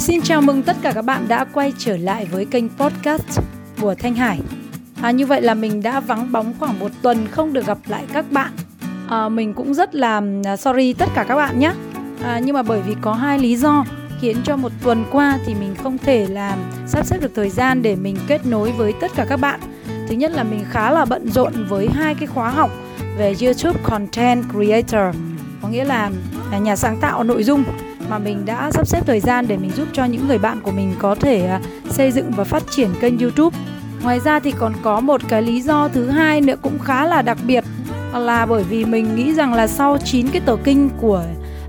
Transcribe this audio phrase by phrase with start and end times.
[0.00, 3.40] Xin chào mừng tất cả các bạn đã quay trở lại với kênh podcast
[3.80, 4.40] của Thanh Hải.
[5.02, 8.04] À, như vậy là mình đã vắng bóng khoảng một tuần không được gặp lại
[8.12, 8.52] các bạn.
[9.08, 11.72] À, mình cũng rất là à, sorry tất cả các bạn nhé.
[12.22, 13.84] À, nhưng mà bởi vì có hai lý do
[14.20, 17.82] khiến cho một tuần qua thì mình không thể làm sắp xếp được thời gian
[17.82, 19.60] để mình kết nối với tất cả các bạn.
[20.08, 22.70] Thứ nhất là mình khá là bận rộn với hai cái khóa học
[23.16, 25.16] về YouTube Content Creator,
[25.62, 26.10] có nghĩa là
[26.52, 27.64] à, nhà sáng tạo nội dung
[28.10, 30.70] mà mình đã sắp xếp thời gian để mình giúp cho những người bạn của
[30.70, 31.60] mình có thể à,
[31.90, 33.58] xây dựng và phát triển kênh YouTube.
[34.02, 37.22] Ngoài ra thì còn có một cái lý do thứ hai nữa cũng khá là
[37.22, 37.64] đặc biệt
[38.12, 41.24] là bởi vì mình nghĩ rằng là sau 9 cái tờ kinh của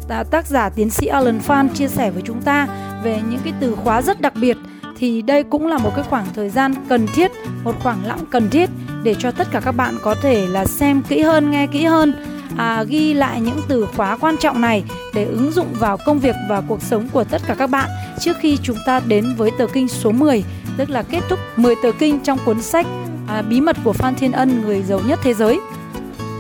[0.10, 2.68] à, tác giả tiến sĩ Alan Phan chia sẻ với chúng ta
[3.04, 4.58] về những cái từ khóa rất đặc biệt
[4.98, 7.32] thì đây cũng là một cái khoảng thời gian cần thiết,
[7.64, 8.70] một khoảng lặng cần thiết
[9.04, 12.14] để cho tất cả các bạn có thể là xem kỹ hơn, nghe kỹ hơn
[12.58, 14.84] à, ghi lại những từ khóa quan trọng này
[15.14, 18.38] để ứng dụng vào công việc và cuộc sống của tất cả các bạn trước
[18.40, 20.44] khi chúng ta đến với tờ kinh số 10,
[20.78, 22.86] tức là kết thúc 10 tờ kinh trong cuốn sách
[23.28, 25.60] à, Bí mật của Phan Thiên Ân, người giàu nhất thế giới.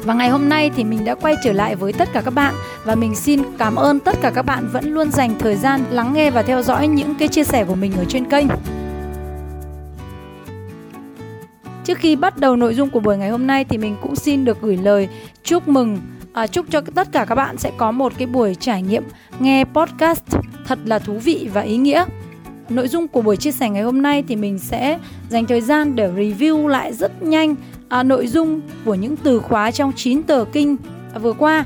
[0.03, 2.53] Và ngày hôm nay thì mình đã quay trở lại với tất cả các bạn
[2.84, 6.14] và mình xin cảm ơn tất cả các bạn vẫn luôn dành thời gian lắng
[6.14, 8.48] nghe và theo dõi những cái chia sẻ của mình ở trên kênh.
[11.92, 14.45] Trước khi bắt đầu nội dung của buổi ngày hôm nay thì mình cũng xin
[14.45, 15.09] được gửi lời
[15.44, 15.97] chúc mừng
[16.34, 19.03] à, chúc cho tất cả các bạn sẽ có một cái buổi trải nghiệm
[19.39, 20.23] nghe podcast
[20.67, 22.06] thật là thú vị và ý nghĩa.
[22.69, 25.95] Nội dung của buổi chia sẻ ngày hôm nay thì mình sẽ dành thời gian
[25.95, 27.56] để review lại rất nhanh
[27.89, 30.78] à, nội dung của những từ khóa trong 9 tờ kinh
[31.14, 31.66] à, vừa qua.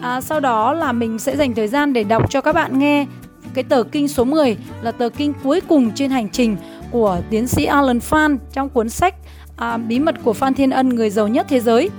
[0.00, 3.06] À, sau đó là mình sẽ dành thời gian để đọc cho các bạn nghe
[3.54, 6.56] cái tờ kinh số 10 là tờ kinh cuối cùng trên hành trình
[6.90, 9.14] của tiến sĩ Alan Phan trong cuốn sách
[9.62, 11.90] à, Bí mật của Phan Thiên Ân người giàu nhất thế giới.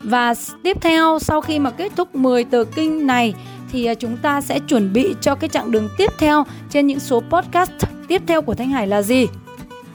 [0.00, 3.34] Và tiếp theo sau khi mà kết thúc 10 tờ kinh này
[3.72, 7.00] thì à, chúng ta sẽ chuẩn bị cho cái chặng đường tiếp theo trên những
[7.00, 7.70] số podcast
[8.08, 9.26] tiếp theo của Thanh Hải là gì?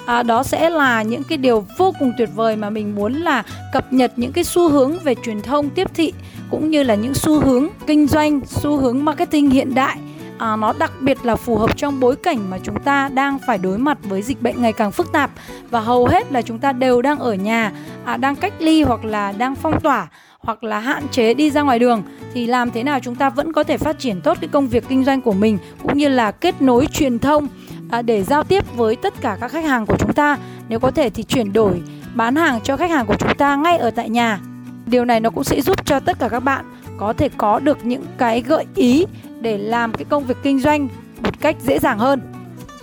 [0.05, 3.43] À, đó sẽ là những cái điều vô cùng tuyệt vời mà mình muốn là
[3.73, 6.13] cập nhật những cái xu hướng về truyền thông tiếp thị
[6.49, 9.97] cũng như là những xu hướng kinh doanh, xu hướng marketing hiện đại
[10.43, 13.57] à, nó đặc biệt là phù hợp trong bối cảnh mà chúng ta đang phải
[13.57, 15.31] đối mặt với dịch bệnh ngày càng phức tạp.
[15.69, 17.71] Và hầu hết là chúng ta đều đang ở nhà
[18.05, 20.07] à, đang cách ly hoặc là đang phong tỏa
[20.39, 22.03] hoặc là hạn chế đi ra ngoài đường.
[22.33, 24.83] Thì làm thế nào chúng ta vẫn có thể phát triển tốt cái công việc
[24.89, 27.47] kinh doanh của mình cũng như là kết nối truyền thông
[27.91, 30.37] à, để giao tiếp với tất cả các khách hàng của chúng ta.
[30.69, 31.81] Nếu có thể thì chuyển đổi
[32.15, 34.39] bán hàng cho khách hàng của chúng ta ngay ở tại nhà.
[34.85, 36.65] Điều này nó cũng sẽ giúp cho tất cả các bạn
[36.97, 39.05] có thể có được những cái gợi ý
[39.43, 40.87] để làm cái công việc kinh doanh
[41.23, 42.21] một cách dễ dàng hơn.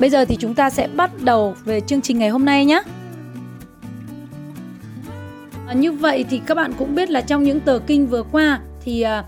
[0.01, 2.83] Bây giờ thì chúng ta sẽ bắt đầu về chương trình ngày hôm nay nhé.
[5.67, 8.61] À, như vậy thì các bạn cũng biết là trong những tờ kinh vừa qua
[8.85, 9.25] thì à,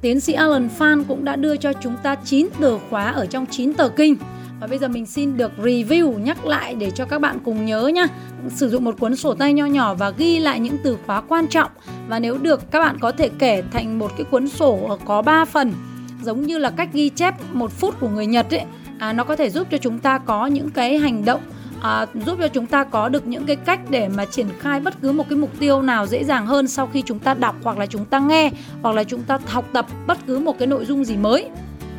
[0.00, 3.46] tiến sĩ Alan Phan cũng đã đưa cho chúng ta 9 từ khóa ở trong
[3.46, 4.16] 9 tờ kinh.
[4.60, 7.86] Và bây giờ mình xin được review nhắc lại để cho các bạn cùng nhớ
[7.94, 8.06] nhá.
[8.48, 11.46] Sử dụng một cuốn sổ tay nho nhỏ và ghi lại những từ khóa quan
[11.46, 11.70] trọng.
[12.08, 15.44] Và nếu được các bạn có thể kể thành một cái cuốn sổ có 3
[15.44, 15.72] phần
[16.22, 18.64] giống như là cách ghi chép một phút của người Nhật ấy
[18.98, 21.40] à, nó có thể giúp cho chúng ta có những cái hành động
[21.82, 24.94] à, giúp cho chúng ta có được những cái cách để mà triển khai bất
[25.02, 27.78] cứ một cái mục tiêu nào dễ dàng hơn sau khi chúng ta đọc hoặc
[27.78, 28.50] là chúng ta nghe
[28.82, 31.48] hoặc là chúng ta học tập bất cứ một cái nội dung gì mới.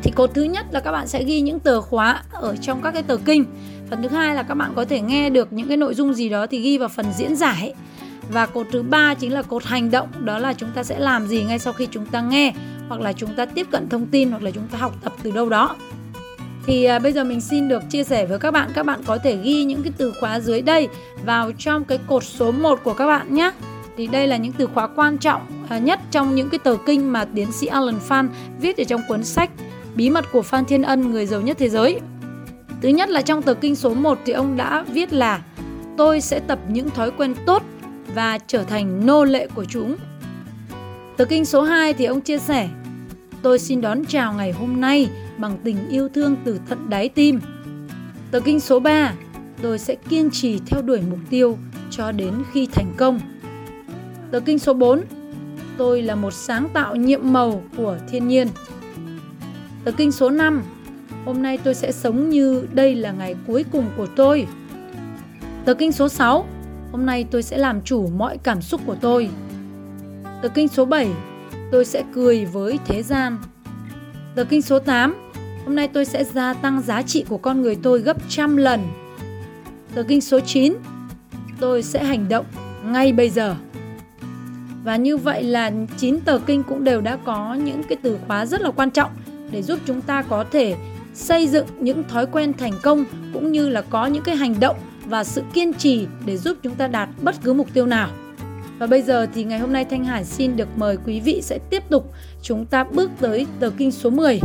[0.02, 2.90] Thì cột thứ nhất là các bạn sẽ ghi những từ khóa ở trong các
[2.90, 3.44] cái tờ kinh.
[3.90, 6.28] Phần thứ hai là các bạn có thể nghe được những cái nội dung gì
[6.28, 7.74] đó thì ghi vào phần diễn giải.
[8.30, 11.26] Và cột thứ ba chính là cột hành động đó là chúng ta sẽ làm
[11.26, 12.52] gì ngay sau khi chúng ta nghe
[12.92, 15.30] hoặc là chúng ta tiếp cận thông tin hoặc là chúng ta học tập từ
[15.30, 15.76] đâu đó
[16.66, 19.18] thì à, bây giờ mình xin được chia sẻ với các bạn các bạn có
[19.18, 20.88] thể ghi những cái từ khóa dưới đây
[21.24, 23.50] vào trong cái cột số 1 của các bạn nhé
[23.96, 27.12] thì đây là những từ khóa quan trọng à, nhất trong những cái tờ kinh
[27.12, 28.28] mà tiến sĩ Alan Phan
[28.60, 29.50] viết ở trong cuốn sách
[29.94, 32.00] Bí mật của Phan Thiên Ân người giàu nhất thế giới.
[32.82, 35.42] Thứ nhất là trong tờ kinh số 1 thì ông đã viết là
[35.96, 37.62] tôi sẽ tập những thói quen tốt
[38.14, 39.96] và trở thành nô lệ của chúng.
[41.16, 42.68] Tờ kinh số 2 thì ông chia sẻ
[43.42, 45.08] Tôi xin đón chào ngày hôm nay
[45.38, 47.40] bằng tình yêu thương từ tận đáy tim.
[48.30, 49.14] Tờ kinh số 3,
[49.62, 51.58] tôi sẽ kiên trì theo đuổi mục tiêu
[51.90, 53.20] cho đến khi thành công.
[54.30, 55.00] Tờ kinh số 4,
[55.76, 58.48] tôi là một sáng tạo nhiệm màu của thiên nhiên.
[59.84, 60.62] Tờ kinh số 5,
[61.24, 64.46] hôm nay tôi sẽ sống như đây là ngày cuối cùng của tôi.
[65.64, 66.46] Tờ kinh số 6,
[66.92, 69.28] hôm nay tôi sẽ làm chủ mọi cảm xúc của tôi.
[70.42, 71.08] Tờ kinh số 7,
[71.72, 73.38] tôi sẽ cười với thế gian.
[74.34, 75.14] Tờ kinh số 8,
[75.64, 78.80] hôm nay tôi sẽ gia tăng giá trị của con người tôi gấp trăm lần.
[79.94, 80.74] Tờ kinh số 9,
[81.60, 82.46] tôi sẽ hành động
[82.84, 83.54] ngay bây giờ.
[84.84, 88.46] Và như vậy là 9 tờ kinh cũng đều đã có những cái từ khóa
[88.46, 89.10] rất là quan trọng
[89.50, 90.74] để giúp chúng ta có thể
[91.14, 94.76] xây dựng những thói quen thành công cũng như là có những cái hành động
[95.06, 98.08] và sự kiên trì để giúp chúng ta đạt bất cứ mục tiêu nào.
[98.78, 101.58] Và bây giờ thì ngày hôm nay Thanh Hải xin được mời quý vị sẽ
[101.70, 104.40] tiếp tục chúng ta bước tới tờ kinh số 10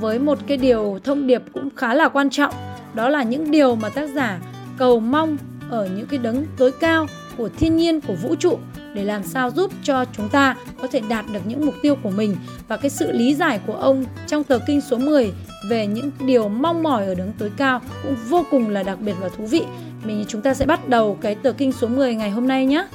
[0.00, 2.54] với một cái điều thông điệp cũng khá là quan trọng
[2.94, 4.38] đó là những điều mà tác giả
[4.78, 5.36] cầu mong
[5.70, 8.58] ở những cái đấng tối cao của thiên nhiên, của vũ trụ
[8.94, 12.10] để làm sao giúp cho chúng ta có thể đạt được những mục tiêu của
[12.10, 12.36] mình
[12.68, 15.32] và cái sự lý giải của ông trong tờ kinh số 10
[15.68, 19.14] về những điều mong mỏi ở đấng tối cao cũng vô cùng là đặc biệt
[19.20, 19.62] và thú vị.
[20.04, 22.86] Mình chúng ta sẽ bắt đầu cái tờ kinh số 10 ngày hôm nay nhé.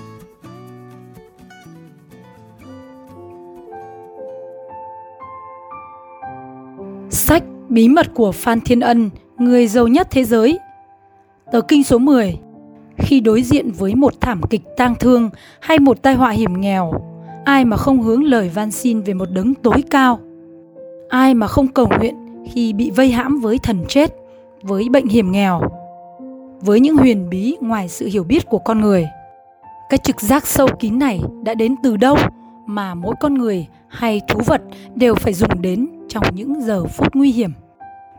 [7.69, 10.59] Bí mật của Phan Thiên Ân, người giàu nhất thế giới.
[11.51, 12.39] Tờ kinh số 10
[12.97, 15.29] khi đối diện với một thảm kịch tang thương
[15.59, 16.93] hay một tai họa hiểm nghèo
[17.47, 20.19] ai mà không hướng lời van xin về một đấng tối cao?
[21.09, 22.15] Ai mà không cầu nguyện
[22.51, 24.13] khi bị vây hãm với thần chết
[24.61, 25.61] với bệnh hiểm nghèo
[26.61, 29.07] với những huyền bí ngoài sự hiểu biết của con người?
[29.89, 32.17] Cái trực giác sâu kín này đã đến từ đâu
[32.65, 34.61] mà mỗi con người hay thú vật
[34.95, 37.51] đều phải dùng đến trong những giờ phút nguy hiểm.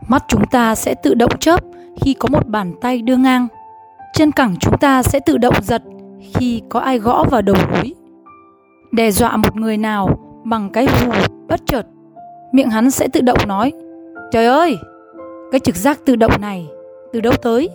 [0.07, 1.59] Mắt chúng ta sẽ tự động chớp
[2.01, 3.47] khi có một bàn tay đưa ngang.
[4.13, 5.83] Chân cẳng chúng ta sẽ tự động giật
[6.33, 7.93] khi có ai gõ vào đầu gối.
[8.91, 11.11] Đe dọa một người nào bằng cái hù
[11.47, 11.85] bất chợt,
[12.51, 13.71] miệng hắn sẽ tự động nói,
[14.31, 14.77] trời ơi,
[15.51, 16.67] cái trực giác tự động này
[17.13, 17.69] từ đâu tới?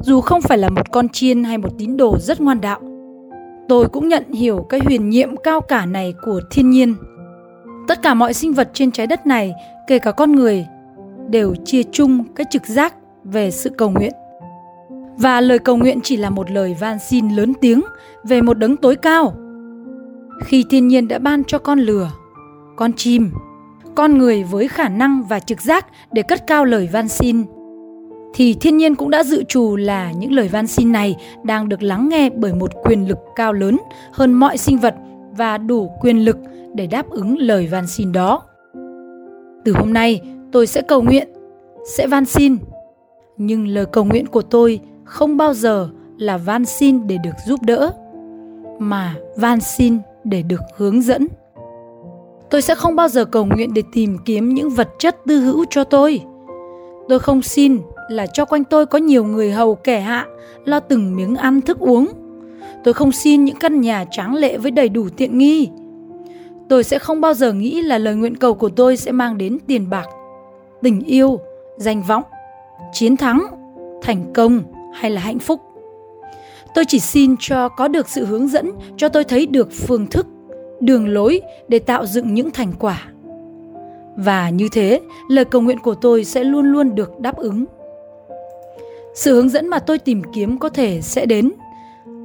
[0.00, 2.80] Dù không phải là một con chiên hay một tín đồ rất ngoan đạo,
[3.68, 6.94] tôi cũng nhận hiểu cái huyền nhiệm cao cả này của thiên nhiên
[7.88, 9.54] tất cả mọi sinh vật trên trái đất này
[9.86, 10.66] kể cả con người
[11.28, 12.94] đều chia chung cái trực giác
[13.24, 14.12] về sự cầu nguyện
[15.16, 17.82] và lời cầu nguyện chỉ là một lời van xin lớn tiếng
[18.24, 19.34] về một đấng tối cao.
[20.44, 22.10] Khi thiên nhiên đã ban cho con lừa,
[22.76, 23.30] con chim,
[23.94, 27.44] con người với khả năng và trực giác để cất cao lời van xin,
[28.34, 31.82] thì thiên nhiên cũng đã dự trù là những lời van xin này đang được
[31.82, 33.78] lắng nghe bởi một quyền lực cao lớn
[34.12, 34.94] hơn mọi sinh vật
[35.36, 36.36] và đủ quyền lực
[36.74, 38.42] để đáp ứng lời van xin đó.
[39.64, 40.20] Từ hôm nay,
[40.52, 41.28] tôi sẽ cầu nguyện,
[41.96, 42.56] sẽ van xin,
[43.36, 45.88] nhưng lời cầu nguyện của tôi không bao giờ
[46.18, 47.92] là van xin để được giúp đỡ
[48.78, 51.26] mà van xin để được hướng dẫn.
[52.50, 55.64] Tôi sẽ không bao giờ cầu nguyện để tìm kiếm những vật chất tư hữu
[55.70, 56.20] cho tôi.
[57.08, 57.78] Tôi không xin
[58.08, 60.26] là cho quanh tôi có nhiều người hầu kẻ hạ
[60.64, 62.08] lo từng miếng ăn thức uống.
[62.84, 65.68] Tôi không xin những căn nhà tráng lệ với đầy đủ tiện nghi
[66.68, 69.58] tôi sẽ không bao giờ nghĩ là lời nguyện cầu của tôi sẽ mang đến
[69.66, 70.06] tiền bạc,
[70.82, 71.40] tình yêu,
[71.76, 72.22] danh vọng,
[72.92, 73.46] chiến thắng,
[74.02, 74.62] thành công
[74.94, 75.60] hay là hạnh phúc.
[76.74, 80.26] Tôi chỉ xin cho có được sự hướng dẫn, cho tôi thấy được phương thức,
[80.80, 83.02] đường lối để tạo dựng những thành quả.
[84.16, 87.64] Và như thế, lời cầu nguyện của tôi sẽ luôn luôn được đáp ứng.
[89.14, 91.52] Sự hướng dẫn mà tôi tìm kiếm có thể sẽ đến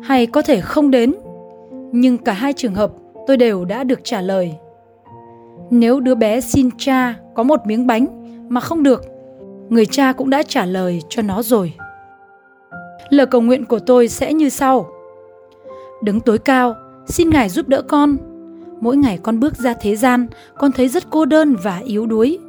[0.04, 1.14] hay có thể không đến,
[1.92, 2.92] nhưng cả hai trường hợp
[3.28, 4.54] tôi đều đã được trả lời
[5.70, 8.08] nếu đứa bé xin cha có một miếng bánh
[8.50, 9.04] mà không được
[9.70, 11.74] người cha cũng đã trả lời cho nó rồi
[13.10, 14.88] Lời cầu nguyện của tôi sẽ như sau.
[16.04, 16.76] Đứng tối cao,
[17.08, 18.18] xin Ngài giúp đỡ con.
[18.82, 20.28] Mỗi ngày con bước ra thế gian,
[20.58, 22.40] con thấy rất cô đơn và yếu đuối.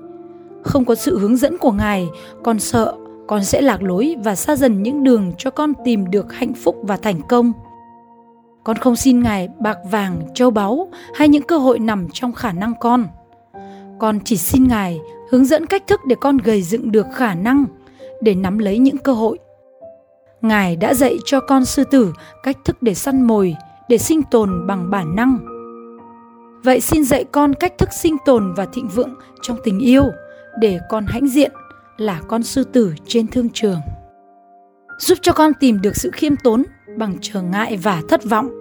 [0.62, 2.08] Không có sự hướng dẫn của Ngài,
[2.42, 2.94] con sợ
[3.26, 6.76] con sẽ lạc lối và xa dần những đường cho con tìm được hạnh phúc
[6.82, 7.52] và thành công.
[8.70, 12.52] Con không xin Ngài bạc vàng, châu báu hay những cơ hội nằm trong khả
[12.52, 13.06] năng con.
[13.98, 14.98] Con chỉ xin Ngài
[15.30, 17.64] hướng dẫn cách thức để con gầy dựng được khả năng
[18.20, 19.38] để nắm lấy những cơ hội
[20.40, 22.12] Ngài đã dạy cho con sư tử
[22.42, 23.56] cách thức để săn mồi,
[23.88, 25.38] để sinh tồn bằng bản năng.
[26.64, 30.04] Vậy xin dạy con cách thức sinh tồn và thịnh vượng trong tình yêu
[30.60, 31.52] để con hãnh diện
[31.96, 33.80] là con sư tử trên thương trường.
[34.98, 36.62] Giúp cho con tìm được sự khiêm tốn
[36.96, 38.59] bằng trở ngại và thất vọng,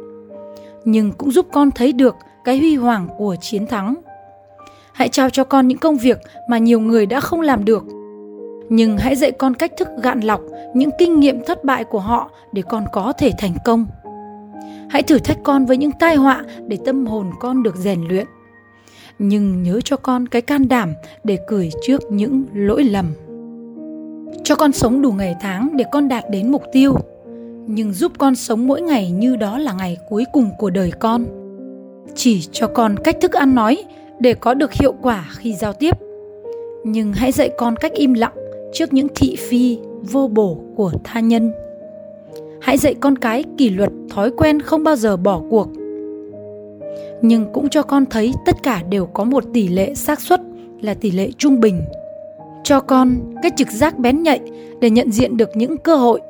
[0.86, 3.95] nhưng cũng giúp con thấy được cái huy hoàng của chiến thắng.
[4.93, 6.17] Hãy trao cho con những công việc
[6.50, 7.83] mà nhiều người đã không làm được–
[8.69, 10.41] nhưng hãy dạy con cách thức gạn lọc
[10.74, 13.86] những kinh nghiệm thất bại của họ để con có thể thành công.
[14.89, 18.25] Hãy thử thách con với những tai họa để tâm hồn con được rèn luyện.
[19.19, 20.93] Nhưng nhớ cho con cái can đảm
[21.24, 23.05] để cười trước những lỗi lầm.
[24.43, 26.95] Cho con sống đủ ngày tháng để con đạt đến mục tiêu
[27.71, 31.25] nhưng giúp con sống mỗi ngày như đó là ngày cuối cùng của đời con.
[32.15, 33.83] Chỉ cho con cách thức ăn nói
[34.19, 35.95] để có được hiệu quả khi giao tiếp.
[36.83, 38.33] Nhưng hãy dạy con cách im lặng
[38.73, 41.51] trước những thị phi vô bổ của tha nhân.
[42.61, 45.67] Hãy dạy con cái kỷ luật, thói quen không bao giờ bỏ cuộc.
[47.21, 50.41] Nhưng cũng cho con thấy tất cả đều có một tỷ lệ xác suất
[50.81, 51.81] là tỷ lệ trung bình.
[52.63, 54.39] Cho con cái trực giác bén nhạy
[54.81, 56.21] để nhận diện được những cơ hội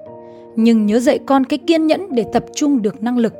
[0.56, 3.34] nhưng nhớ dạy con cái kiên nhẫn để tập trung được năng lực.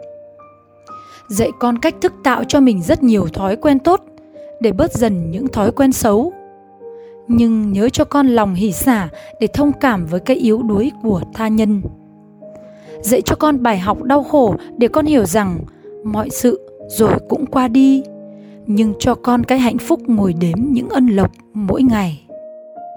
[1.30, 4.02] Dạy con cách thức tạo cho mình rất nhiều thói quen tốt
[4.60, 6.34] để bớt dần những thói quen xấu.
[7.28, 11.22] Nhưng nhớ cho con lòng hỉ xả để thông cảm với cái yếu đuối của
[11.34, 11.82] tha nhân.
[13.02, 15.60] Dạy cho con bài học đau khổ để con hiểu rằng
[16.04, 18.04] mọi sự rồi cũng qua đi,
[18.66, 22.26] nhưng cho con cái hạnh phúc ngồi đếm những ân lộc mỗi ngày.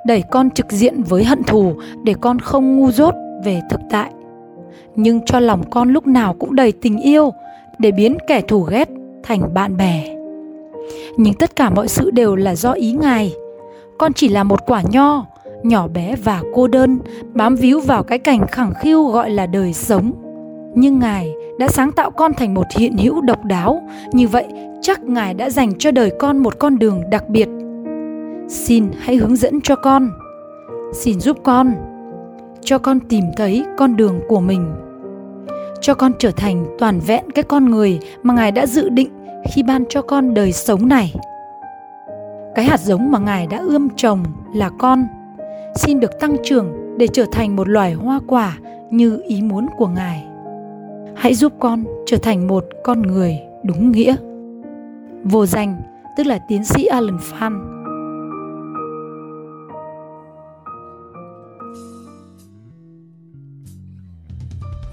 [0.06, 1.72] Đẩy con trực diện với hận thù
[2.04, 4.10] để con không ngu dốt về thực tại.
[4.96, 7.32] Nhưng cho lòng con lúc nào cũng đầy tình yêu
[7.78, 8.88] để biến kẻ thù ghét
[9.22, 10.16] thành bạn bè.
[11.16, 13.34] Nhưng tất cả mọi sự đều là do ý ngài.
[13.98, 15.26] Con chỉ là một quả nho,
[15.62, 16.98] nhỏ bé và cô đơn,
[17.34, 20.12] bám víu vào cái cảnh khẳng khiu gọi là đời sống.
[20.74, 23.82] Nhưng ngài đã sáng tạo con thành một hiện hữu độc đáo.
[24.12, 24.46] Như vậy,
[24.80, 27.48] chắc ngài đã dành cho đời con một con đường đặc biệt.
[28.48, 30.10] Xin hãy hướng dẫn cho con.
[30.92, 31.74] Xin giúp con
[32.64, 34.74] cho con tìm thấy con đường của mình.
[35.80, 39.08] Cho con trở thành toàn vẹn cái con người mà ngài đã dự định
[39.52, 41.14] khi ban cho con đời sống này.
[42.54, 45.06] Cái hạt giống mà ngài đã ươm trồng là con,
[45.76, 48.58] xin được tăng trưởng để trở thành một loài hoa quả
[48.90, 50.24] như ý muốn của ngài.
[51.14, 54.16] Hãy giúp con trở thành một con người đúng nghĩa.
[55.24, 55.82] Vô danh,
[56.16, 57.81] tức là tiến sĩ alan phan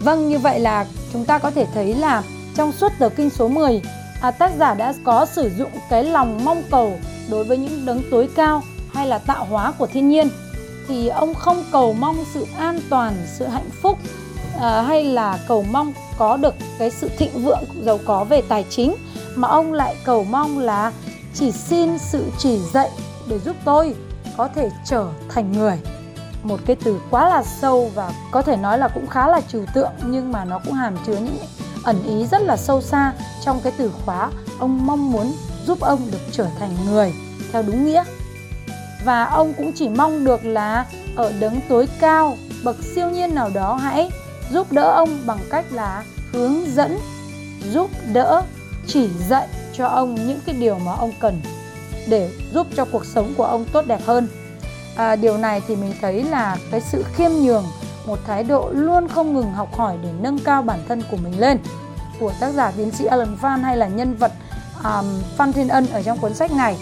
[0.10, 2.24] Vâng, như vậy là chúng ta có thể thấy là
[2.56, 3.82] trong suốt tờ kinh số 10,
[4.22, 7.00] à, tác giả đã có sử dụng cái lòng mong cầu
[7.30, 8.64] đối với những đấng tối cao
[8.94, 10.30] hay là tạo hóa của thiên nhiên.
[10.88, 13.98] Thì ông không cầu mong sự an toàn, sự hạnh phúc
[14.60, 18.66] à, hay là cầu mong có được cái sự thịnh vượng giàu có về tài
[18.70, 18.96] chính
[19.36, 20.92] mà ông lại cầu mong là
[21.34, 22.90] chỉ xin sự chỉ dạy
[23.28, 23.96] để giúp tôi
[24.38, 25.80] có thể trở thành người
[26.44, 29.66] một cái từ quá là sâu và có thể nói là cũng khá là trừu
[29.74, 31.38] tượng, nhưng mà nó cũng hàm chứa những
[31.84, 33.14] ẩn ý rất là sâu xa
[33.46, 34.30] trong cái từ khóa
[34.60, 35.34] ông mong muốn
[35.66, 37.14] giúp ông được trở thành người
[37.52, 38.04] theo đúng nghĩa.
[39.06, 43.50] Và ông cũng chỉ mong được là ở đấng tối cao, bậc siêu nhiên nào
[43.54, 44.12] đó hãy
[44.52, 47.00] giúp đỡ ông bằng cách là hướng dẫn,
[47.72, 48.42] giúp đỡ,
[48.88, 51.42] chỉ dạy cho ông những cái điều mà ông cần
[52.08, 54.28] để giúp cho cuộc sống của ông tốt đẹp hơn
[55.00, 57.66] à, điều này thì mình thấy là cái sự khiêm nhường
[58.06, 61.40] một thái độ luôn không ngừng học hỏi để nâng cao bản thân của mình
[61.40, 61.58] lên.
[62.20, 64.32] Của tác giả tiến sĩ Alan Phan hay là nhân vật
[64.84, 65.06] um,
[65.38, 66.78] Phan Thiên Ân ở trong cuốn sách này.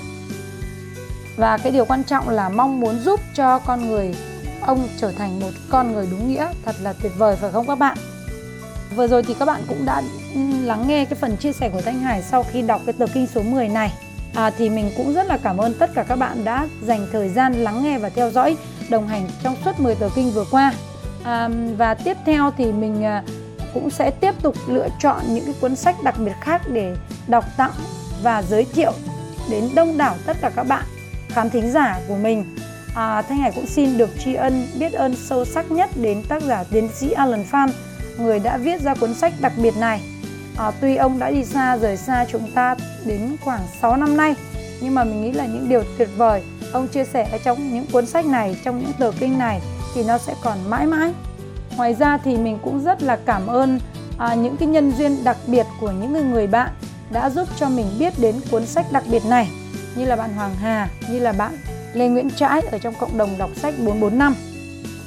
[1.35, 4.15] Và cái điều quan trọng là mong muốn giúp cho con người
[4.61, 7.79] ông trở thành một con người đúng nghĩa thật là tuyệt vời phải không các
[7.79, 7.97] bạn?
[8.95, 10.01] Vừa rồi thì các bạn cũng đã
[10.63, 13.27] lắng nghe cái phần chia sẻ của Thanh Hải sau khi đọc cái tờ kinh
[13.27, 13.93] số 10 này
[14.33, 17.29] à, thì mình cũng rất là cảm ơn tất cả các bạn đã dành thời
[17.29, 18.57] gian lắng nghe và theo dõi
[18.89, 20.73] đồng hành trong suốt 10 tờ kinh vừa qua.
[21.23, 23.23] À, và tiếp theo thì mình à,
[23.73, 26.95] cũng sẽ tiếp tục lựa chọn những cái cuốn sách đặc biệt khác để
[27.27, 27.71] đọc tặng
[28.23, 28.91] và giới thiệu
[29.49, 30.83] đến đông đảo tất cả các bạn
[31.29, 32.55] khán thính giả của mình.
[32.95, 36.43] À, Thanh Hải cũng xin được tri ân biết ơn sâu sắc nhất đến tác
[36.43, 37.69] giả tiến sĩ Alan Phan
[38.17, 40.01] người đã viết ra cuốn sách đặc biệt này
[40.57, 44.35] à, tuy ông đã đi xa rời xa chúng ta đến khoảng 6 năm nay
[44.81, 48.05] nhưng mà mình nghĩ là những điều tuyệt vời ông chia sẻ trong những cuốn
[48.05, 49.61] sách này trong những tờ kinh này
[49.95, 51.13] thì nó sẽ còn mãi mãi.
[51.77, 53.79] Ngoài ra thì mình cũng rất là cảm ơn
[54.17, 56.69] à, những cái nhân duyên đặc biệt của những người, người bạn
[57.11, 59.49] đã giúp cho mình biết đến cuốn sách đặc biệt này
[59.95, 61.57] như là bạn Hoàng Hà như là bạn
[61.93, 64.35] Lê Nguyễn Trãi ở trong cộng đồng đọc sách 445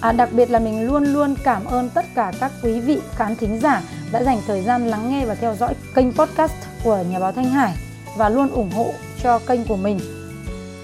[0.00, 3.36] À, đặc biệt là mình luôn luôn cảm ơn tất cả các quý vị khán
[3.36, 6.52] thính giả đã dành thời gian lắng nghe và theo dõi kênh podcast
[6.84, 7.74] của nhà báo Thanh Hải
[8.16, 8.92] và luôn ủng hộ
[9.22, 10.00] cho kênh của mình.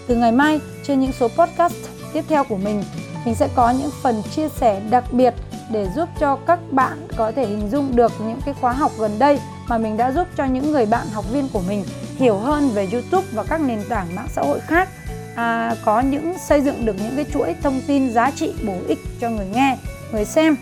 [0.06, 1.75] Từ ngày mai trên những số podcast
[2.12, 2.82] tiếp theo của mình,
[3.25, 5.35] mình sẽ có những phần chia sẻ đặc biệt
[5.70, 9.18] để giúp cho các bạn có thể hình dung được những cái khóa học gần
[9.18, 11.85] đây mà mình đã giúp cho những người bạn học viên của mình
[12.16, 14.88] hiểu hơn về YouTube và các nền tảng mạng xã hội khác
[15.37, 18.99] à, có những xây dựng được những cái chuỗi thông tin giá trị bổ ích
[19.21, 19.78] cho người nghe
[20.12, 20.57] người xem.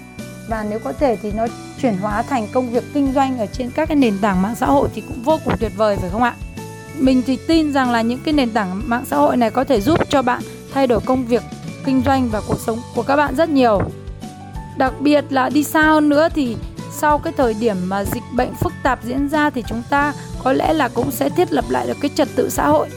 [0.49, 1.47] Và nếu có thể thì nó
[1.83, 4.67] chuyển hóa thành công việc kinh doanh ở trên các cái nền tảng mạng xã
[4.67, 6.35] hội thì cũng vô cùng tuyệt vời phải không ạ?
[6.99, 9.81] Mình thì tin rằng là những cái nền tảng mạng xã hội này có thể
[9.81, 10.43] giúp cho bạn
[10.75, 11.43] thay đổi công việc
[11.85, 13.83] kinh doanh và cuộc sống của các bạn rất nhiều.
[14.77, 16.57] Đặc biệt là đi xa hơn nữa thì
[16.93, 20.13] sau cái thời điểm mà dịch bệnh phức tạp diễn ra thì chúng ta
[20.45, 22.89] có lẽ là cũng sẽ thiết lập lại được cái trật tự xã hội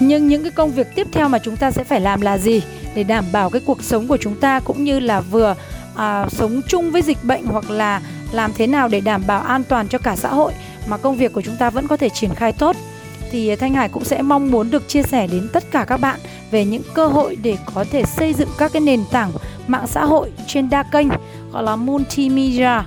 [0.00, 2.62] nhưng những cái công việc tiếp theo mà chúng ta sẽ phải làm là gì?
[2.94, 5.54] Để đảm bảo cái cuộc sống của chúng ta cũng như là vừa
[5.96, 8.02] à, sống chung với dịch bệnh hoặc là
[8.32, 10.52] làm thế nào để đảm bảo an toàn cho cả xã hội
[10.88, 12.76] mà công việc của chúng ta vẫn có thể triển khai tốt.
[13.30, 16.20] Thì Thanh Hải cũng sẽ mong muốn được chia sẻ đến tất cả các bạn
[16.50, 19.30] về những cơ hội để có thể xây dựng các cái nền tảng
[19.66, 21.08] mạng xã hội trên đa kênh
[21.52, 22.82] gọi là multimedia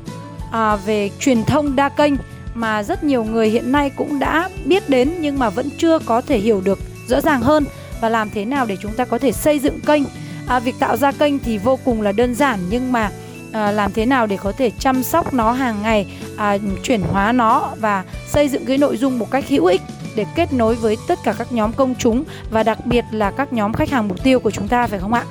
[0.52, 2.14] à, về truyền thông đa kênh
[2.54, 6.22] mà rất nhiều người hiện nay cũng đã biết đến nhưng mà vẫn chưa có
[6.22, 6.80] thể hiểu được
[7.12, 7.66] rõ ràng hơn
[8.02, 10.04] và làm thế nào để chúng ta có thể xây dựng kênh
[10.48, 13.12] à, việc tạo ra kênh thì vô cùng là đơn giản nhưng mà
[13.52, 17.32] à, làm thế nào để có thể chăm sóc nó hàng ngày à, chuyển hóa
[17.32, 19.82] nó và xây dựng cái nội dung một cách hữu ích
[20.16, 23.54] để kết nối với tất cả các nhóm công chúng và đặc biệt là các
[23.54, 25.24] nhóm khách hàng mục tiêu của chúng ta phải không ạ?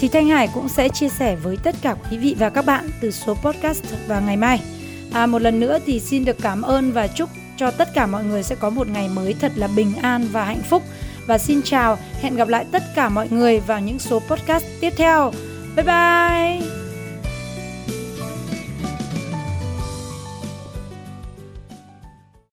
[0.00, 2.88] Thì Thanh Hải cũng sẽ chia sẻ với tất cả quý vị và các bạn
[3.00, 4.60] từ số podcast vào ngày mai.
[5.12, 8.24] À, một lần nữa thì xin được cảm ơn và chúc cho tất cả mọi
[8.24, 10.82] người sẽ có một ngày mới thật là bình an và hạnh phúc.
[11.26, 14.92] Và xin chào, hẹn gặp lại tất cả mọi người vào những số podcast tiếp
[14.96, 15.32] theo.
[15.76, 16.83] Bye bye!